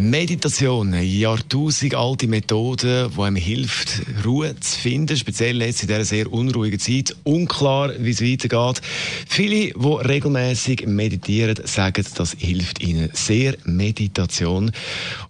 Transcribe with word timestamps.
Meditation, 0.00 0.94
eine 0.94 1.02
jahrtausendalte 1.02 2.28
Methode, 2.28 3.10
die 3.12 3.20
einem 3.20 3.34
hilft, 3.34 4.00
Ruhe 4.24 4.54
zu 4.60 4.78
finden, 4.78 5.16
speziell 5.16 5.60
jetzt 5.60 5.82
in 5.82 5.88
dieser 5.88 6.04
sehr 6.04 6.32
unruhigen 6.32 6.78
Zeit. 6.78 7.16
Unklar, 7.24 7.90
wie 7.98 8.10
es 8.10 8.22
weitergeht. 8.22 8.80
Viele, 9.28 9.72
die 9.72 9.74
regelmäßig 9.74 10.86
meditieren, 10.86 11.58
sagen, 11.64 12.06
das 12.14 12.36
hilft 12.38 12.80
ihnen 12.80 13.10
sehr, 13.12 13.56
Meditation. 13.64 14.70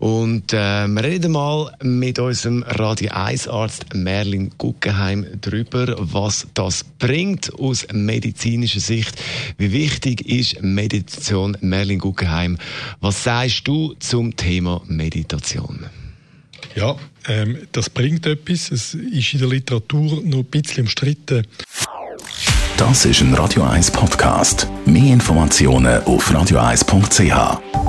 Und 0.00 0.52
äh, 0.52 0.86
wir 0.86 1.02
reden 1.02 1.32
mal 1.32 1.74
mit 1.82 2.18
unserem 2.18 2.62
Radio 2.64 3.12
1 3.12 3.48
Arzt 3.48 3.94
Merlin 3.94 4.50
Guggenheim 4.58 5.24
darüber, 5.40 5.96
was 5.98 6.46
das 6.52 6.84
bringt 6.98 7.54
aus 7.54 7.86
medizinischer 7.90 8.80
Sicht. 8.80 9.18
Wie 9.56 9.72
wichtig 9.72 10.28
ist 10.28 10.60
Meditation, 10.60 11.56
Merlin 11.62 12.00
Guggenheim? 12.00 12.58
Was 13.00 13.24
sagst 13.24 13.66
du 13.66 13.94
zum 13.98 14.36
Thema? 14.36 14.57
Thema 14.58 14.82
Meditation? 14.88 15.86
Ja, 16.74 16.96
ähm, 17.28 17.58
das 17.70 17.88
bringt 17.88 18.26
etwas. 18.26 18.72
Es 18.72 18.92
ist 18.92 19.34
in 19.34 19.38
der 19.38 19.48
Literatur 19.48 20.20
noch 20.24 20.38
ein 20.38 20.44
bisschen 20.46 20.82
umstritten. 20.82 21.46
Das 22.76 23.04
ist 23.04 23.20
ein 23.20 23.34
Radio 23.34 23.62
1 23.62 23.92
Podcast. 23.92 24.66
Mehr 24.84 25.12
Informationen 25.12 26.02
auf 26.02 26.28
radio1.ch. 26.32 27.87